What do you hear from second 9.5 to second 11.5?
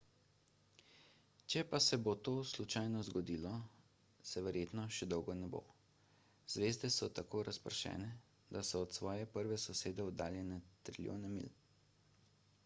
sosede oddaljene trilijone